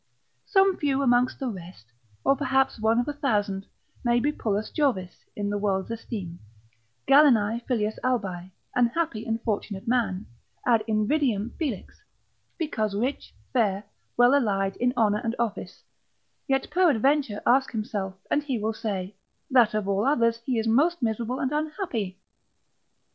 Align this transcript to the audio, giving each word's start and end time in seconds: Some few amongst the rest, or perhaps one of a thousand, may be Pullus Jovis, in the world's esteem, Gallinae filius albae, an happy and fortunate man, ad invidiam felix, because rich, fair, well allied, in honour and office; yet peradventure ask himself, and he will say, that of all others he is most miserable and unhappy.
Some 0.47 0.77
few 0.77 1.03
amongst 1.03 1.39
the 1.39 1.47
rest, 1.47 1.85
or 2.23 2.35
perhaps 2.35 2.79
one 2.79 2.97
of 2.99 3.07
a 3.07 3.13
thousand, 3.13 3.67
may 4.03 4.19
be 4.19 4.31
Pullus 4.31 4.71
Jovis, 4.71 5.25
in 5.35 5.51
the 5.51 5.59
world's 5.59 5.91
esteem, 5.91 6.39
Gallinae 7.07 7.59
filius 7.67 7.99
albae, 8.03 8.49
an 8.73 8.87
happy 8.87 9.23
and 9.27 9.39
fortunate 9.43 9.87
man, 9.87 10.25
ad 10.65 10.83
invidiam 10.89 11.55
felix, 11.55 12.01
because 12.57 12.95
rich, 12.95 13.35
fair, 13.53 13.83
well 14.17 14.33
allied, 14.33 14.75
in 14.77 14.91
honour 14.97 15.19
and 15.23 15.35
office; 15.37 15.83
yet 16.47 16.71
peradventure 16.71 17.43
ask 17.45 17.69
himself, 17.69 18.15
and 18.31 18.41
he 18.41 18.57
will 18.57 18.73
say, 18.73 19.13
that 19.51 19.75
of 19.75 19.87
all 19.87 20.03
others 20.03 20.39
he 20.47 20.57
is 20.57 20.65
most 20.65 21.03
miserable 21.03 21.37
and 21.37 21.51
unhappy. 21.51 22.17